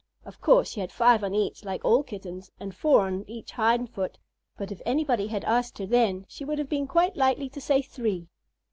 [0.25, 3.91] Of course, she had five on each, like all Kittens, and four on each hind
[3.91, 4.17] foot,
[4.57, 7.83] but if anybody had asked her then, she would have been quite likely to say
[7.83, 8.27] "three."